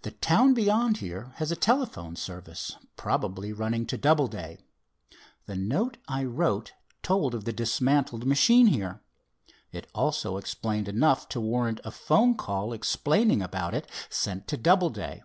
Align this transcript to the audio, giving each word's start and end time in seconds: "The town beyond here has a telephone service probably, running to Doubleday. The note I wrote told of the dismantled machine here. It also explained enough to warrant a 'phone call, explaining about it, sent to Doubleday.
"The 0.00 0.12
town 0.12 0.54
beyond 0.54 0.96
here 1.04 1.32
has 1.36 1.52
a 1.52 1.54
telephone 1.54 2.16
service 2.16 2.76
probably, 2.96 3.52
running 3.52 3.84
to 3.88 3.98
Doubleday. 3.98 4.56
The 5.44 5.54
note 5.54 5.98
I 6.08 6.24
wrote 6.24 6.72
told 7.02 7.34
of 7.34 7.44
the 7.44 7.52
dismantled 7.52 8.24
machine 8.24 8.68
here. 8.68 9.02
It 9.70 9.86
also 9.94 10.38
explained 10.38 10.88
enough 10.88 11.28
to 11.28 11.42
warrant 11.42 11.82
a 11.84 11.90
'phone 11.90 12.36
call, 12.38 12.72
explaining 12.72 13.42
about 13.42 13.74
it, 13.74 13.86
sent 14.08 14.48
to 14.48 14.56
Doubleday. 14.56 15.22